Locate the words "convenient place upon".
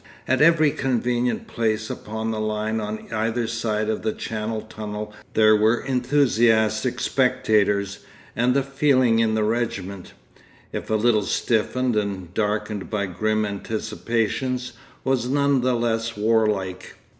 0.71-2.31